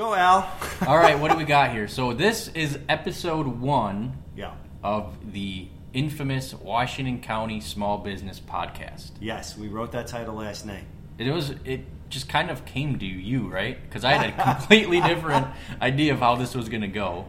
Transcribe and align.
Go, 0.00 0.14
Al. 0.14 0.50
All 0.86 0.96
right, 0.96 1.18
what 1.18 1.30
do 1.30 1.36
we 1.36 1.44
got 1.44 1.72
here? 1.72 1.86
So 1.86 2.14
this 2.14 2.48
is 2.54 2.78
episode 2.88 3.46
one 3.46 4.16
Yeah. 4.34 4.54
of 4.82 5.14
the 5.34 5.68
infamous 5.92 6.54
Washington 6.54 7.20
County 7.20 7.60
Small 7.60 7.98
Business 7.98 8.40
Podcast. 8.40 9.10
Yes, 9.20 9.58
we 9.58 9.68
wrote 9.68 9.92
that 9.92 10.06
title 10.06 10.36
last 10.36 10.64
night. 10.64 10.84
It 11.18 11.30
was 11.30 11.50
it 11.66 11.84
just 12.08 12.30
kind 12.30 12.48
of 12.50 12.64
came 12.64 12.98
to 12.98 13.04
you, 13.04 13.46
right? 13.48 13.76
Because 13.82 14.02
I 14.06 14.12
had 14.14 14.30
a 14.30 14.42
completely 14.56 15.02
different 15.02 15.46
idea 15.82 16.14
of 16.14 16.20
how 16.20 16.34
this 16.36 16.54
was 16.54 16.70
going 16.70 16.80
to 16.80 16.88
go. 16.88 17.26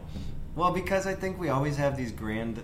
Well, 0.56 0.72
because 0.72 1.06
I 1.06 1.12
think 1.14 1.38
we 1.38 1.50
always 1.50 1.76
have 1.76 1.94
these 1.98 2.10
grand. 2.10 2.62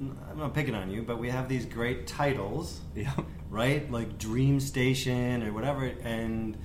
I'm 0.00 0.38
not 0.38 0.54
picking 0.54 0.74
on 0.74 0.90
you, 0.90 1.02
but 1.02 1.18
we 1.18 1.28
have 1.28 1.50
these 1.50 1.66
great 1.66 2.06
titles, 2.06 2.80
Yeah. 2.94 3.12
right? 3.50 3.90
Like 3.92 4.16
Dream 4.16 4.58
Station 4.58 5.42
or 5.42 5.52
whatever, 5.52 5.84
and 5.84 6.56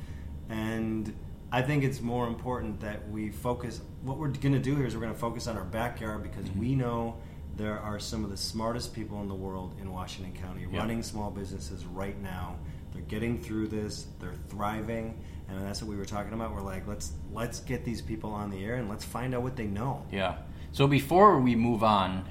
and 0.47 1.13
I 1.55 1.61
think 1.61 1.85
it's 1.85 2.01
more 2.01 2.27
important 2.27 2.81
that 2.81 3.07
we 3.09 3.29
focus. 3.29 3.79
What 4.03 4.17
we're 4.17 4.27
going 4.27 4.51
to 4.51 4.59
do 4.59 4.75
here 4.75 4.85
is 4.85 4.93
we're 4.93 4.99
going 5.01 5.13
to 5.13 5.17
focus 5.19 5.47
on 5.47 5.55
our 5.55 5.63
backyard 5.63 6.21
because 6.21 6.43
Mm-hmm. 6.49 6.59
we 6.59 6.75
know 6.75 7.15
there 7.55 7.79
are 7.79 7.97
some 7.97 8.25
of 8.25 8.29
the 8.29 8.35
smartest 8.35 8.93
people 8.93 9.21
in 9.21 9.29
the 9.29 9.33
world 9.35 9.73
in 9.79 9.89
Washington 9.93 10.33
County 10.33 10.67
Yeah. 10.69 10.79
running 10.79 11.01
small 11.01 11.31
businesses 11.31 11.85
right 11.85 12.21
now. 12.21 12.57
They're 12.91 13.03
getting 13.03 13.41
through 13.41 13.69
this. 13.69 14.07
They're 14.19 14.33
thriving, 14.49 15.17
and 15.47 15.65
that's 15.65 15.81
what 15.81 15.89
we 15.89 15.95
were 15.95 16.03
talking 16.03 16.33
about. 16.33 16.53
We're 16.53 16.59
like, 16.61 16.85
let's 16.87 17.13
let's 17.31 17.61
get 17.61 17.85
these 17.85 18.01
people 18.01 18.31
on 18.33 18.49
the 18.51 18.61
air 18.65 18.75
and 18.75 18.89
let's 18.89 19.05
find 19.05 19.33
out 19.33 19.41
what 19.41 19.55
they 19.55 19.67
know. 19.67 20.05
Yeah. 20.11 20.35
So 20.73 20.87
before 20.87 21.39
we 21.39 21.55
move 21.55 21.85
on, 21.85 22.25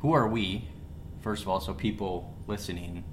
who 0.00 0.12
are 0.12 0.28
we? 0.28 0.68
First 1.22 1.42
of 1.44 1.48
all, 1.48 1.60
so 1.60 1.72
people 1.72 2.34
listening, 2.46 3.04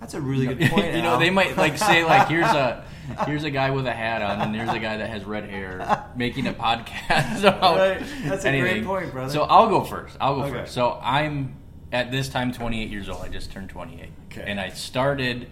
That's 0.00 0.14
a 0.14 0.20
really 0.20 0.46
good 0.46 0.70
point. 0.70 0.94
you 0.94 1.02
know, 1.02 1.18
they 1.18 1.30
might 1.30 1.56
like 1.56 1.76
say 1.78 2.04
like, 2.14 2.28
here's 2.28 2.46
a 2.46 2.84
here's 3.26 3.44
a 3.44 3.50
guy 3.50 3.70
with 3.70 3.86
a 3.86 3.92
hat 3.92 4.22
on, 4.22 4.40
and 4.40 4.54
there's 4.54 4.70
a 4.70 4.78
guy 4.78 4.96
that 4.96 5.10
has 5.10 5.24
red 5.24 5.48
hair 5.48 6.06
making 6.16 6.46
a 6.46 6.52
podcast 6.54 7.40
about 7.44 7.76
Right. 7.76 8.02
That's 8.24 8.44
a 8.44 8.60
great 8.60 8.84
point, 8.84 9.12
brother. 9.12 9.32
So 9.32 9.42
I'll 9.42 9.68
go 9.68 9.82
first. 9.84 10.16
I'll 10.20 10.36
go 10.36 10.42
Okay. 10.44 10.52
first. 10.60 10.72
So 10.74 10.98
I'm 11.02 11.56
at 11.92 12.10
this 12.10 12.28
time 12.28 12.52
28 12.52 12.88
years 12.88 13.08
old. 13.08 13.20
I 13.22 13.28
just 13.28 13.50
turned 13.52 13.68
28, 13.68 14.08
Okay. 14.32 14.44
and 14.46 14.58
I 14.60 14.70
started 14.70 15.48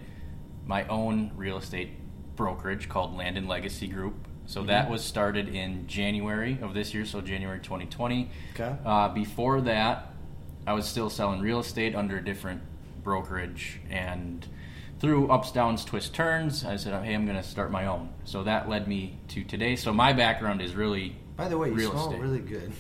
my 0.67 0.87
own 0.89 1.33
real 1.37 1.59
estate 1.59 1.91
brokerage 2.37 2.89
called 2.89 3.17
Land 3.17 3.37
and 3.37 3.49
Legacy 3.49 3.89
Group. 3.89 4.15
So 4.47 4.61
Mm-hmm. 4.61 4.69
that 4.69 4.91
was 4.91 5.05
started 5.05 5.49
in 5.49 5.87
January 5.89 6.59
of 6.63 6.73
this 6.75 6.95
year, 6.95 7.05
so 7.05 7.21
January 7.21 7.59
2020. 7.61 8.31
Okay. 8.55 8.77
Uh, 8.85 9.09
before 9.11 9.61
that, 9.63 10.15
I 10.67 10.73
was 10.75 10.87
still 10.87 11.11
selling 11.11 11.41
real 11.41 11.61
estate 11.61 11.95
under 11.95 12.17
a 12.19 12.25
different 12.25 12.63
brokerage, 13.13 13.81
and 13.89 14.47
through 15.01 15.31
ups, 15.31 15.51
downs, 15.51 15.83
twists, 15.83 16.11
turns, 16.11 16.63
I 16.63 16.77
said, 16.77 16.93
"Hey, 17.03 17.15
I'm 17.15 17.25
going 17.25 17.39
to 17.39 17.49
start 17.49 17.71
my 17.71 17.87
own." 17.87 18.11
So 18.25 18.43
that 18.45 18.69
led 18.69 18.87
me 18.87 19.19
to 19.29 19.43
today. 19.45 19.77
So 19.77 19.95
my 19.95 20.13
background 20.13 20.61
is 20.61 20.75
really 20.77 21.17
By 21.35 21.49
the 21.49 21.57
way, 21.57 21.69
you 21.69 21.75
real 21.75 21.91
smell 21.93 22.09
estate. 22.09 22.21
really 22.21 22.41
good. 22.41 22.71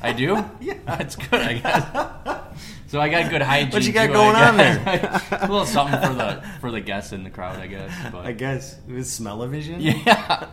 I 0.00 0.12
do. 0.12 0.44
Yeah. 0.60 0.74
that's 0.86 1.16
good. 1.16 1.40
I 1.40 1.54
guess. 1.58 2.60
So 2.86 3.00
I 3.00 3.08
got 3.08 3.28
good 3.28 3.42
hygiene. 3.42 3.72
What 3.72 3.82
you 3.82 3.92
got 3.92 4.06
too, 4.06 4.12
going 4.12 4.36
on 4.36 4.56
there? 4.56 4.80
a 5.32 5.48
little 5.50 5.66
something 5.66 5.98
for 6.00 6.14
the 6.14 6.44
for 6.60 6.70
the 6.70 6.80
guests 6.80 7.12
in 7.12 7.24
the 7.24 7.30
crowd, 7.30 7.56
I 7.58 7.66
guess. 7.66 7.90
But 8.12 8.24
I 8.24 8.30
guess 8.30 8.78
it 8.88 8.92
was 8.92 9.10
smell-o-vision. 9.10 9.80
yeah, 9.80 10.46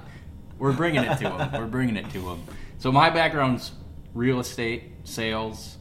we're 0.57 0.73
bringing 0.73 1.03
it 1.03 1.17
to 1.19 1.25
them. 1.25 1.51
We're 1.53 1.67
bringing 1.67 1.97
it 1.97 2.09
to 2.13 2.19
them. 2.19 2.43
So 2.79 2.91
my 2.91 3.11
background's 3.11 3.73
real 4.15 4.39
estate, 4.39 4.85
sales, 5.03 5.77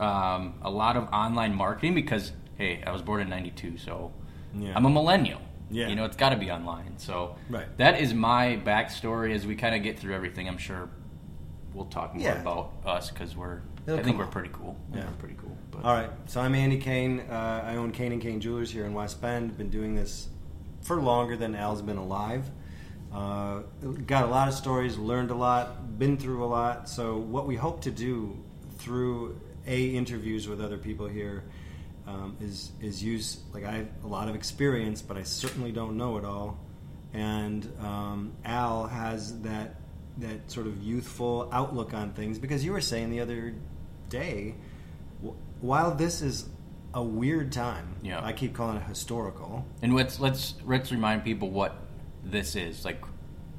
um, 0.00 0.54
a 0.62 0.70
lot 0.70 0.96
of 0.96 1.04
online 1.12 1.54
marketing 1.54 1.94
because 1.94 2.32
hey, 2.58 2.82
I 2.86 2.90
was 2.92 3.00
born 3.02 3.20
in 3.22 3.28
'92, 3.30 3.78
so 3.78 4.12
Yeah. 4.54 4.72
I'm 4.76 4.84
a 4.84 4.90
millennial. 4.90 5.40
Yeah. 5.70 5.88
you 5.88 5.96
know 5.96 6.06
it's 6.06 6.16
got 6.16 6.30
to 6.30 6.36
be 6.36 6.50
online. 6.50 6.94
So 6.96 7.36
Right. 7.50 7.66
that 7.76 8.00
is 8.00 8.14
my 8.14 8.58
backstory. 8.64 9.34
As 9.34 9.46
we 9.46 9.54
kind 9.54 9.74
of 9.74 9.82
get 9.82 9.98
through 9.98 10.14
everything, 10.14 10.48
I'm 10.48 10.56
sure 10.58 10.88
we'll 11.74 11.84
talk 11.86 12.14
more 12.14 12.24
Yeah. 12.24 12.40
about 12.40 12.72
us 12.86 13.10
because 13.10 13.36
we're. 13.36 13.60
It'll 13.86 14.00
I 14.00 14.02
think 14.02 14.16
we're 14.18 14.26
pretty 14.26 14.48
cool. 14.52 14.76
Yeah. 14.94 15.04
we're 15.06 15.12
pretty 15.18 15.34
cool. 15.36 15.56
But 15.70 15.84
All 15.84 15.92
right. 15.94 16.10
So 16.26 16.40
I'm 16.40 16.54
Andy 16.54 16.78
Kane. 16.78 17.20
Uh, 17.20 17.62
I 17.66 17.76
own 17.76 17.92
Kane 17.92 18.12
and 18.12 18.20
Kane 18.22 18.40
Jewelers 18.40 18.70
here 18.70 18.86
in 18.86 18.94
West 18.94 19.20
Bend. 19.20 19.56
Been 19.58 19.68
doing 19.70 19.94
this 19.94 20.28
for 20.80 20.96
longer 21.00 21.36
than 21.36 21.54
Al's 21.54 21.82
been 21.82 21.96
alive. 21.98 22.50
Uh, 23.12 23.60
got 24.06 24.24
a 24.24 24.26
lot 24.26 24.48
of 24.48 24.54
stories, 24.54 24.96
learned 24.98 25.30
a 25.30 25.34
lot, 25.34 25.98
been 25.98 26.16
through 26.16 26.42
a 26.44 26.46
lot. 26.46 26.88
So 26.88 27.16
what 27.18 27.46
we 27.46 27.56
hope 27.56 27.80
to 27.82 27.90
do 27.90 28.36
through 28.78 29.38
a 29.66 29.86
interviews 29.88 30.48
with 30.48 30.60
other 30.62 30.78
people 30.78 31.06
here 31.08 31.44
um, 32.08 32.36
is 32.40 32.72
is 32.80 33.02
use 33.02 33.40
like 33.52 33.64
I 33.64 33.72
have 33.72 33.88
a 34.04 34.06
lot 34.06 34.28
of 34.28 34.34
experience, 34.34 35.02
but 35.02 35.16
I 35.16 35.22
certainly 35.24 35.72
don't 35.72 35.96
know 35.96 36.16
it 36.16 36.24
all. 36.24 36.58
And 37.12 37.70
um, 37.80 38.32
Al 38.44 38.86
has 38.86 39.40
that 39.42 39.76
that 40.18 40.50
sort 40.50 40.66
of 40.66 40.82
youthful 40.82 41.48
outlook 41.52 41.94
on 41.94 42.12
things 42.12 42.38
because 42.38 42.64
you 42.64 42.72
were 42.72 42.80
saying 42.80 43.10
the 43.10 43.20
other 43.20 43.54
day, 44.08 44.54
wh- 45.24 45.30
while 45.62 45.94
this 45.94 46.22
is 46.22 46.48
a 46.94 47.02
weird 47.02 47.52
time, 47.52 47.96
Yeah. 48.02 48.24
I 48.24 48.32
keep 48.32 48.54
calling 48.54 48.78
it 48.78 48.82
historical. 48.84 49.64
And 49.82 49.94
let's 49.94 50.18
let's 50.18 50.54
let's 50.64 50.90
remind 50.90 51.24
people 51.24 51.50
what 51.50 51.76
this 52.24 52.56
is 52.56 52.84
like. 52.84 53.02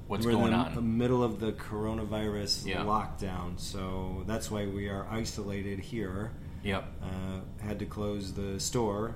What's 0.08 0.26
We're 0.26 0.32
going 0.32 0.54
in 0.54 0.60
the 0.74 0.80
on? 0.80 0.98
middle 0.98 1.24
of 1.24 1.40
the 1.40 1.52
coronavirus 1.52 2.66
Yeah. 2.66 2.84
lockdown, 2.84 3.60
so 3.60 4.24
that's 4.26 4.50
why 4.50 4.66
we 4.66 4.90
are 4.90 5.06
isolated 5.12 5.78
here. 5.80 6.32
Yep, 6.64 6.86
Uh, 7.04 7.66
had 7.66 7.80
to 7.80 7.86
close 7.86 8.34
the 8.34 8.60
store, 8.60 9.16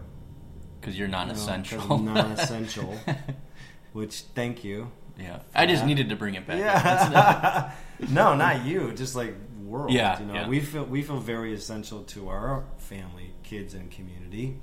because 0.80 0.98
you're 0.98 1.08
you 1.08 1.12
non-essential. 1.12 1.92
of 1.94 2.02
non-essential. 2.04 2.98
which, 3.94 4.22
thank 4.36 4.64
you. 4.64 4.92
yeah, 5.18 5.40
I 5.54 5.66
just 5.66 5.82
that. 5.82 5.88
needed 5.88 6.10
to 6.10 6.16
bring 6.16 6.36
it 6.36 6.48
back. 6.48 6.60
That's 6.60 7.12
not- 7.14 7.44
Yeah. 8.00 8.08
no, 8.14 8.36
not 8.36 8.66
you. 8.66 8.92
Just 8.94 9.16
like 9.16 9.36
world. 9.64 9.92
Yeah, 9.92 10.20
You 10.20 10.26
know, 10.26 10.34
yeah. 10.34 10.48
we 10.48 10.60
feel 10.60 10.84
we 10.86 11.02
feel 11.04 11.20
very 11.20 11.54
essential 11.54 12.04
to 12.04 12.30
our 12.30 12.64
family, 12.78 13.34
kids, 13.44 13.74
and 13.74 13.90
community. 13.92 14.60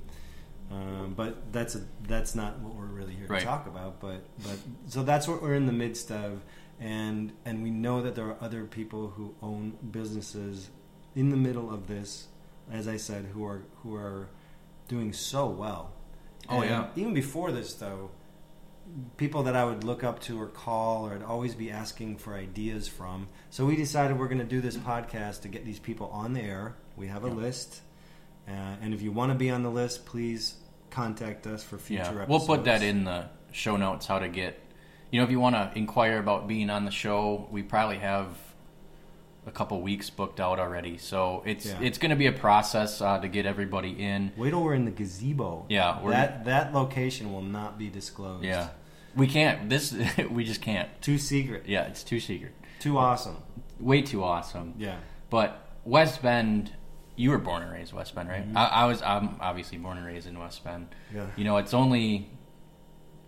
Um, 0.71 1.13
but 1.17 1.51
that's 1.51 1.75
a, 1.75 1.81
that's 2.07 2.33
not 2.33 2.59
what 2.59 2.75
we're 2.75 2.85
really 2.85 3.13
here 3.13 3.27
Right. 3.27 3.39
to 3.39 3.45
talk 3.45 3.67
about. 3.67 3.99
But 3.99 4.23
but 4.43 4.57
so 4.87 5.03
that's 5.03 5.27
what 5.27 5.41
we're 5.41 5.55
in 5.55 5.65
the 5.65 5.73
midst 5.73 6.11
of, 6.11 6.43
and 6.79 7.33
and 7.45 7.61
we 7.63 7.71
know 7.71 8.01
that 8.01 8.15
there 8.15 8.25
are 8.27 8.37
other 8.41 8.63
people 8.65 9.09
who 9.09 9.35
own 9.41 9.77
businesses 9.91 10.69
in 11.15 11.29
the 11.29 11.37
middle 11.37 11.73
of 11.73 11.87
this. 11.87 12.27
As 12.71 12.87
I 12.87 12.97
said, 12.97 13.25
who 13.33 13.45
are 13.45 13.63
who 13.83 13.95
are 13.95 14.29
doing 14.87 15.13
so 15.13 15.47
well. 15.47 15.93
Oh, 16.49 16.61
And 16.61 16.69
yeah. 16.69 16.87
Even 16.95 17.13
before 17.13 17.51
this, 17.51 17.73
though, 17.75 18.09
people 19.17 19.43
that 19.43 19.55
I 19.55 19.63
would 19.63 19.83
look 19.83 20.03
up 20.03 20.19
to 20.21 20.39
or 20.41 20.47
call 20.47 21.07
or 21.07 21.13
I'd 21.13 21.23
always 21.23 21.55
be 21.55 21.71
asking 21.71 22.17
for 22.17 22.33
ideas 22.35 22.87
from. 22.87 23.27
So 23.49 23.65
we 23.65 23.75
decided 23.75 24.17
we're 24.19 24.27
going 24.27 24.39
to 24.39 24.43
do 24.43 24.59
this 24.59 24.75
podcast 24.75 25.41
to 25.43 25.47
get 25.47 25.65
these 25.65 25.79
people 25.79 26.07
on 26.07 26.33
the 26.33 26.41
air. 26.41 26.75
We 26.97 27.07
have 27.07 27.23
a 27.23 27.29
Yeah. 27.29 27.33
list. 27.35 27.81
Uh, 28.47 28.51
and 28.81 28.93
if 28.93 29.01
you 29.01 29.11
want 29.11 29.31
to 29.31 29.37
be 29.37 29.49
on 29.49 29.63
the 29.63 29.69
list, 29.69 30.05
please 30.05 30.55
contact 30.89 31.47
us 31.47 31.63
for 31.63 31.77
future 31.77 32.01
yeah, 32.03 32.09
episodes. 32.09 32.29
we'll 32.29 32.57
put 32.57 32.65
that 32.65 32.81
in 32.83 33.05
the 33.05 33.27
show 33.53 33.77
notes. 33.77 34.07
How 34.07 34.19
to 34.19 34.27
get, 34.27 34.59
you 35.11 35.19
know, 35.19 35.23
if 35.23 35.31
you 35.31 35.39
want 35.39 35.55
to 35.55 35.71
inquire 35.77 36.17
about 36.19 36.47
being 36.47 36.69
on 36.69 36.83
the 36.83 36.91
show, 36.91 37.47
we 37.51 37.63
probably 37.63 37.99
have 37.99 38.27
a 39.45 39.51
couple 39.51 39.81
weeks 39.81 40.09
booked 40.09 40.39
out 40.39 40.59
already. 40.59 40.97
So 40.97 41.41
it's 41.45 41.65
Yeah. 41.65 41.79
it's 41.81 41.97
going 41.97 42.11
to 42.11 42.15
be 42.15 42.27
a 42.27 42.31
process 42.31 43.01
uh, 43.01 43.19
to 43.19 43.27
get 43.27 43.45
everybody 43.45 43.89
in. 43.91 44.31
Wait 44.37 44.51
till 44.51 44.63
we're 44.63 44.75
in 44.75 44.85
the 44.85 44.91
gazebo. 44.91 45.65
Yeah, 45.69 45.99
that 46.05 46.45
that 46.45 46.73
location 46.73 47.33
will 47.33 47.41
not 47.41 47.77
be 47.79 47.89
disclosed. 47.89 48.43
Yeah, 48.45 48.69
we 49.15 49.27
can't. 49.27 49.69
This 49.69 49.93
we 50.29 50.43
just 50.43 50.61
can't. 50.61 50.89
too 51.01 51.17
secret, 51.17 51.63
Yeah, 51.67 51.85
it's 51.87 52.03
too 52.03 52.19
secret. 52.19 52.53
too 52.79 52.97
awesome. 52.97 53.37
Way 53.79 54.01
too 54.03 54.23
awesome. 54.23 54.75
Yeah, 54.77 54.97
But 55.31 55.57
West 55.85 56.21
Bend, 56.21 56.73
you 57.15 57.31
were 57.31 57.39
born 57.39 57.63
and 57.63 57.71
raised 57.71 57.93
West 57.93 58.13
Bend, 58.13 58.29
right? 58.29 58.45
Mm-hmm. 58.47 58.57
I, 58.57 58.65
I 58.67 58.85
was. 58.85 59.01
I'm 59.01 59.37
obviously 59.41 59.79
born 59.79 59.97
and 59.97 60.05
raised 60.05 60.27
in 60.27 60.37
West 60.37 60.63
Bend. 60.63 60.87
yeah. 61.13 61.25
You 61.35 61.45
know, 61.45 61.57
it's 61.57 61.73
only 61.73 62.29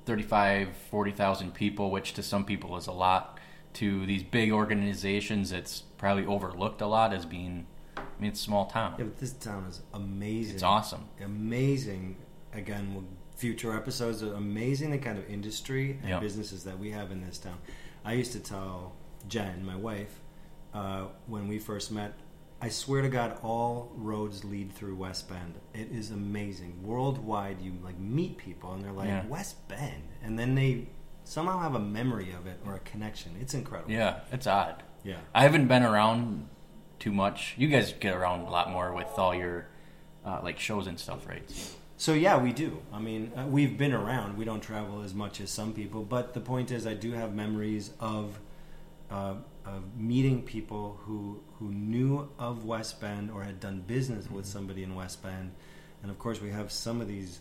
35, 0.06 0.76
40,000 0.92 1.54
people, 1.54 1.90
which 1.92 2.14
to 2.14 2.24
some 2.24 2.46
people 2.46 2.76
is 2.78 2.88
a 2.88 2.92
lot. 2.92 3.40
To 3.74 4.06
these 4.06 4.24
big 4.24 4.52
organizations, 4.52 5.52
it's 5.52 5.82
probably 5.98 6.26
overlooked 6.26 6.82
a 6.82 6.88
lot 6.88 7.14
as 7.14 7.26
being. 7.26 7.66
I 7.98 8.02
mean, 8.20 8.32
it's 8.32 8.40
a 8.40 8.44
small 8.44 8.66
town. 8.68 8.96
Yeah, 8.98 9.06
but 9.06 9.18
this 9.20 9.34
town 9.34 9.66
is 9.66 9.82
amazing. 9.94 10.54
It's 10.56 10.64
awesome. 10.64 11.06
amazing. 11.24 12.16
Again, 12.54 12.94
we'll, 12.94 13.06
future 13.36 13.76
episodes 13.76 14.22
are 14.22 14.34
amazing 14.36 14.92
the 14.92 14.98
kind 15.00 15.18
of 15.18 15.28
industry 15.30 15.98
and 16.02 16.10
Yeah. 16.10 16.20
businesses 16.20 16.64
that 16.66 16.78
we 16.78 16.92
have 16.92 17.12
in 17.12 17.26
this 17.26 17.38
town. 17.40 17.58
I 18.06 18.14
used 18.14 18.32
to 18.34 18.40
tell 18.40 18.94
Jen, 19.28 19.66
my 19.66 19.76
wife, 19.76 20.22
uh, 20.74 21.08
when 21.28 21.48
we 21.48 21.58
first 21.60 21.92
met, 21.92 22.14
I 22.62 22.70
swear 22.70 23.02
to 23.02 23.10
God, 23.10 23.38
all 23.44 23.92
roads 23.96 24.46
lead 24.46 24.72
through 24.72 24.96
West 24.96 25.28
Bend. 25.28 25.56
It 25.74 25.92
is 25.92 26.12
amazing. 26.12 26.82
Worldwide, 26.84 27.60
you 27.62 27.74
like 27.84 27.98
meet 28.00 28.38
people 28.38 28.72
and 28.74 28.84
they're 28.84 28.92
like 28.94 29.08
Yeah. 29.08 29.26
West 29.28 29.68
Bend, 29.68 30.04
and 30.22 30.38
then 30.40 30.56
they 30.56 30.88
somehow 31.24 31.60
have 31.60 31.76
a 31.76 31.80
memory 31.80 32.32
of 32.32 32.48
it 32.48 32.60
or 32.66 32.76
a 32.76 32.80
connection. 32.80 33.34
It's 33.40 33.54
incredible. 33.54 33.92
Yeah, 33.92 34.20
it's 34.32 34.48
odd. 34.48 34.84
Yeah. 35.04 35.18
I 35.34 35.44
haven't 35.44 35.68
been 35.68 35.84
around 35.84 36.48
too 37.00 37.12
much. 37.12 37.56
You 37.58 37.68
guys 37.68 37.94
get 38.00 38.16
around 38.16 38.42
a 38.42 38.50
lot 38.50 38.70
more 38.70 38.94
with 38.94 39.08
all 39.18 39.36
your 39.36 39.68
uh, 40.26 40.40
like 40.44 40.60
shows 40.60 40.88
and 40.88 41.00
stuff, 41.00 41.28
right? 41.28 41.44
So 41.98 42.14
yeah, 42.14 42.38
we 42.38 42.52
do. 42.54 42.82
I 42.92 43.00
mean, 43.00 43.32
uh, 43.36 43.46
we've 43.46 43.78
been 43.78 43.94
around. 43.94 44.38
We 44.38 44.46
don't 44.46 44.62
travel 44.62 45.02
as 45.02 45.14
much 45.14 45.40
as 45.40 45.52
some 45.52 45.74
people, 45.74 46.04
but 46.04 46.34
the 46.34 46.40
point 46.40 46.72
is, 46.72 46.88
I 46.88 46.94
do 46.94 47.12
have 47.12 47.34
memories 47.34 47.92
of 48.00 48.40
uh, 49.12 49.36
of 49.66 49.96
meeting 49.98 50.42
people 50.42 51.00
who 51.04 51.42
who 51.60 51.72
knew 51.72 52.30
of 52.40 52.66
West 52.66 53.00
Bend 53.00 53.32
or 53.32 53.44
had 53.44 53.60
done 53.60 53.84
business 53.86 54.30
with 54.30 54.46
somebody 54.46 54.84
in 54.84 54.96
West 54.96 55.22
Bend, 55.22 55.52
and 56.02 56.12
of 56.12 56.20
course 56.20 56.42
we 56.42 56.50
have 56.50 56.72
some 56.72 57.00
of 57.00 57.08
these 57.08 57.40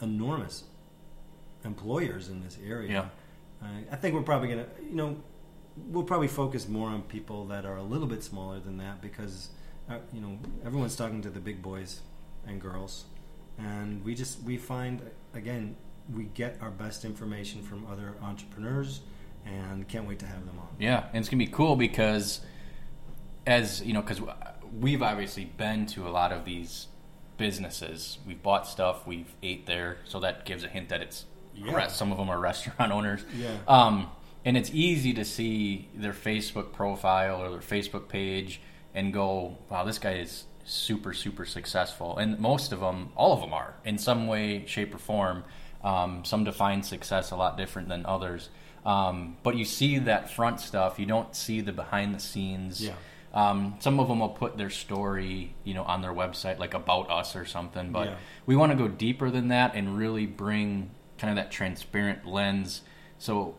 enormous 0.00 0.64
employers 1.64 2.28
in 2.28 2.42
this 2.42 2.58
area. 2.66 2.90
Yeah. 2.90 3.08
I, 3.62 3.84
I 3.92 3.96
think 3.96 4.14
we're 4.14 4.22
probably 4.22 4.48
gonna, 4.48 4.66
you 4.88 4.94
know, 4.94 5.16
we'll 5.88 6.04
probably 6.04 6.28
focus 6.28 6.68
more 6.68 6.88
on 6.88 7.02
people 7.02 7.46
that 7.46 7.64
are 7.64 7.76
a 7.76 7.82
little 7.82 8.06
bit 8.06 8.22
smaller 8.22 8.60
than 8.60 8.78
that 8.78 9.00
because, 9.00 9.50
uh, 9.88 9.98
you 10.12 10.20
know, 10.20 10.38
everyone's 10.64 10.96
talking 10.96 11.22
to 11.22 11.30
the 11.30 11.40
big 11.40 11.62
boys 11.62 12.00
and 12.46 12.60
girls, 12.60 13.04
and 13.58 14.04
we 14.04 14.14
just 14.14 14.42
we 14.42 14.56
find 14.56 15.02
again 15.34 15.76
we 16.12 16.24
get 16.24 16.58
our 16.60 16.70
best 16.70 17.04
information 17.04 17.62
from 17.62 17.86
other 17.86 18.14
entrepreneurs, 18.22 19.00
and 19.46 19.86
can't 19.88 20.06
wait 20.08 20.18
to 20.18 20.26
have 20.26 20.44
them 20.46 20.58
on. 20.58 20.68
Yeah, 20.78 21.06
and 21.12 21.18
it's 21.18 21.28
gonna 21.28 21.44
be 21.44 21.50
cool 21.50 21.76
because, 21.76 22.40
as 23.46 23.82
you 23.82 23.92
know, 23.92 24.02
because 24.02 24.20
we've 24.78 25.02
obviously 25.02 25.44
been 25.44 25.86
to 25.86 26.06
a 26.08 26.10
lot 26.10 26.32
of 26.32 26.44
these 26.44 26.88
businesses. 27.36 28.18
We've 28.26 28.42
bought 28.42 28.66
stuff, 28.66 29.06
we've 29.06 29.34
ate 29.42 29.66
there, 29.66 29.98
so 30.04 30.20
that 30.20 30.44
gives 30.44 30.64
a 30.64 30.68
hint 30.68 30.88
that 30.90 31.00
it's 31.00 31.24
Yeah. 31.54 31.86
some 31.88 32.12
of 32.12 32.18
them 32.18 32.28
are 32.30 32.38
restaurant 32.50 32.92
owners. 32.92 33.24
Yeah. 33.36 33.56
Um, 33.68 34.08
and 34.44 34.56
it's 34.56 34.70
easy 34.72 35.12
to 35.14 35.24
see 35.24 35.88
their 35.94 36.12
Facebook 36.12 36.72
profile 36.72 37.40
or 37.42 37.50
their 37.50 37.60
Facebook 37.60 38.08
page 38.08 38.60
and 38.94 39.12
go, 39.12 39.58
"Wow, 39.68 39.84
this 39.84 39.98
guy 39.98 40.14
is 40.14 40.44
super, 40.64 41.12
super 41.12 41.44
successful." 41.44 42.18
And 42.18 42.38
most 42.40 42.72
of 42.72 42.80
them, 42.80 43.10
all 43.16 43.32
of 43.32 43.40
them 43.40 43.52
are 43.52 43.74
in 43.84 43.98
some 43.98 44.26
way, 44.26 44.64
shape, 44.66 44.94
or 44.94 44.98
form. 44.98 45.44
Um, 45.84 46.24
some 46.24 46.44
define 46.44 46.82
success 46.82 47.30
a 47.32 47.36
lot 47.36 47.56
different 47.56 47.88
than 47.88 48.04
others. 48.06 48.48
Um, 48.84 49.36
but 49.44 49.56
you 49.56 49.64
see 49.64 49.98
that 49.98 50.30
front 50.30 50.60
stuff. 50.60 50.98
You 50.98 51.06
don't 51.06 51.34
see 51.36 51.60
the 51.60 51.72
behind 51.72 52.14
the 52.14 52.20
scenes. 52.20 52.84
Yeah. 52.84 52.94
Um, 53.32 53.76
some 53.80 53.98
of 54.00 54.08
them 54.08 54.18
will 54.20 54.28
put 54.28 54.58
their 54.58 54.70
story, 54.70 55.54
you 55.64 55.72
know, 55.74 55.84
on 55.84 56.02
their 56.02 56.12
website, 56.12 56.58
like 56.58 56.74
about 56.74 57.10
us 57.10 57.34
or 57.36 57.44
something. 57.46 57.90
But 57.92 58.08
Yeah. 58.08 58.14
we 58.44 58.56
want 58.56 58.72
to 58.72 58.76
go 58.78 58.88
deeper 58.88 59.30
than 59.30 59.48
that 59.48 59.74
and 59.74 59.96
really 59.96 60.26
bring 60.26 60.90
kind 61.22 61.30
of 61.38 61.42
that 61.42 61.52
transparent 61.52 62.26
lens. 62.26 62.82
So, 63.18 63.54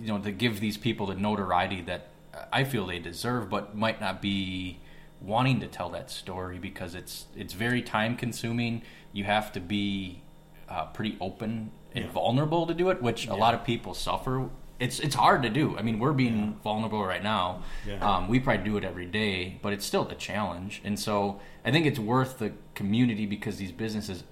you 0.00 0.06
know, 0.08 0.18
to 0.18 0.32
give 0.32 0.58
these 0.58 0.78
people 0.78 1.06
the 1.06 1.14
notoriety 1.14 1.82
that 1.82 2.08
I 2.50 2.64
feel 2.64 2.86
they 2.86 2.98
deserve, 2.98 3.50
but 3.50 3.76
might 3.76 4.00
not 4.00 4.22
be 4.22 4.78
wanting 5.20 5.60
to 5.60 5.66
tell 5.66 5.90
that 5.90 6.10
story 6.10 6.58
because 6.58 6.94
it's 6.94 7.26
it's 7.36 7.52
very 7.52 7.82
time 7.82 8.16
consuming. 8.16 8.82
You 9.12 9.24
have 9.24 9.52
to 9.52 9.60
be 9.60 10.22
uh, 10.68 10.86
pretty 10.86 11.16
open 11.20 11.70
and 11.94 12.06
Yeah. 12.06 12.10
vulnerable 12.10 12.66
to 12.66 12.74
do 12.74 12.88
it, 12.90 13.02
which 13.02 13.26
a 13.28 13.34
lot 13.34 13.52
of 13.54 13.64
people 13.64 13.92
suffer. 13.92 14.48
It's 14.80 14.98
it's 14.98 15.14
hard 15.14 15.42
to 15.42 15.50
do. 15.50 15.76
I 15.78 15.82
mean, 15.82 15.98
we're 15.98 16.14
being 16.14 16.58
vulnerable 16.64 17.04
right 17.04 17.22
now. 17.22 17.62
Yeah. 17.86 17.98
Um, 18.08 18.28
we 18.28 18.40
probably 18.40 18.64
do 18.64 18.76
it 18.78 18.84
every 18.84 19.06
day, 19.06 19.58
but 19.62 19.72
it's 19.74 19.84
still 19.84 20.08
a 20.08 20.14
challenge. 20.14 20.80
And 20.84 20.98
so 20.98 21.40
I 21.66 21.70
think 21.70 21.84
it's 21.86 21.98
worth 21.98 22.38
the 22.38 22.52
community 22.74 23.26
because 23.26 23.58
these 23.58 23.72
businesses 23.72 24.24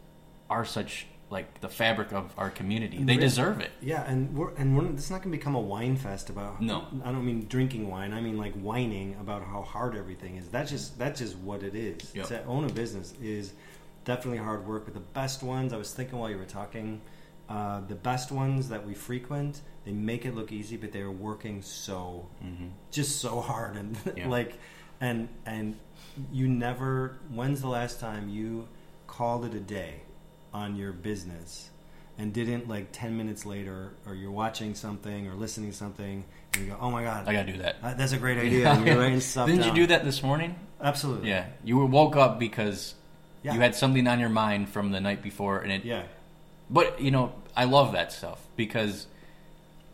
are 0.48 0.64
such 0.64 1.06
like 1.32 1.60
the 1.60 1.68
fabric 1.68 2.12
of 2.12 2.32
our 2.36 2.50
community. 2.50 2.98
They 2.98 3.14
Really? 3.14 3.28
deserve 3.28 3.58
it. 3.60 3.70
Yeah, 3.80 4.04
and 4.10 4.34
we're 4.36 4.52
and 4.60 4.76
we're, 4.76 4.86
it's 4.92 5.10
not 5.10 5.22
going 5.22 5.32
to 5.32 5.38
become 5.38 5.54
a 5.54 5.60
wine 5.74 5.96
fest 5.96 6.28
about. 6.30 6.60
No. 6.60 6.84
I 7.04 7.10
don't 7.10 7.24
mean 7.24 7.46
drinking 7.48 7.88
wine. 7.90 8.12
I 8.12 8.20
mean 8.20 8.36
like 8.36 8.52
whining 8.54 9.16
about 9.20 9.42
how 9.42 9.62
hard 9.62 9.96
everything 9.96 10.36
is. 10.36 10.48
That's 10.48 10.70
just 10.70 10.98
that's 10.98 11.20
just 11.20 11.36
what 11.38 11.62
it 11.62 11.74
is. 11.74 12.14
Yep. 12.14 12.26
To 12.28 12.44
own 12.44 12.64
a 12.64 12.72
business 12.72 13.14
is 13.22 13.52
definitely 14.04 14.38
hard 14.38 14.66
work. 14.66 14.84
But 14.84 14.94
the 14.94 15.00
best 15.00 15.42
ones, 15.42 15.72
I 15.72 15.78
was 15.78 15.92
thinking 15.94 16.18
while 16.18 16.28
you 16.30 16.36
were 16.36 16.44
talking, 16.44 17.00
uh, 17.48 17.80
the 17.88 17.94
best 17.94 18.30
ones 18.30 18.68
that 18.68 18.86
we 18.86 18.92
frequent, 18.94 19.62
they 19.86 19.92
make 19.92 20.26
it 20.26 20.34
look 20.34 20.52
easy, 20.52 20.76
but 20.76 20.92
they 20.92 21.00
are 21.00 21.10
working 21.30 21.62
so 21.62 22.28
just 22.90 23.20
so 23.20 23.40
hard 23.40 23.76
and 23.76 23.96
Yeah. 24.16 24.28
like 24.28 24.52
and 25.00 25.28
and 25.46 25.76
you 26.30 26.46
never. 26.46 27.16
When's 27.30 27.62
the 27.62 27.68
last 27.68 28.00
time 28.00 28.28
you 28.28 28.68
called 29.06 29.44
it 29.46 29.54
a 29.54 29.60
day 29.60 30.02
on 30.52 30.76
your 30.76 30.92
business? 30.92 31.68
and 32.18 32.34
didn't 32.34 32.68
like 32.68 32.88
10 32.92 33.16
minutes 33.16 33.46
later 33.46 33.94
or 34.06 34.14
you're 34.14 34.30
watching 34.30 34.74
something 34.74 35.26
or 35.28 35.34
listening 35.34 35.70
to 35.70 35.76
something 35.76 36.22
and 36.52 36.62
you 36.66 36.70
go 36.70 36.76
oh 36.78 36.90
my 36.90 37.02
god 37.02 37.26
I 37.26 37.32
gotta 37.32 37.50
do 37.50 37.58
that. 37.60 37.76
uh, 37.82 37.94
that's 37.94 38.12
a 38.12 38.18
great 38.18 38.36
idea 38.36 38.68
and 38.68 38.86
you're 38.86 38.98
writing 38.98 39.18
stuff 39.20 39.46
Didn't 39.48 39.62
down. 39.62 39.70
you 39.74 39.82
do 39.82 39.86
that 39.88 40.04
this 40.04 40.22
morning? 40.22 40.54
absolutely 40.82 41.30
Yeah, 41.30 41.46
you 41.64 41.78
were 41.78 41.86
woke 41.86 42.14
up 42.14 42.38
because 42.38 42.94
Yeah. 43.42 43.54
you 43.54 43.60
had 43.60 43.74
something 43.74 44.06
on 44.06 44.20
your 44.20 44.28
mind 44.28 44.68
from 44.68 44.92
the 44.92 45.00
night 45.00 45.22
before, 45.22 45.60
and 45.60 45.72
it. 45.72 45.86
yeah 45.86 46.02
But 46.68 47.00
you 47.00 47.10
know, 47.10 47.32
I 47.56 47.64
love 47.64 47.92
that 47.92 48.12
stuff 48.12 48.38
because 48.56 49.06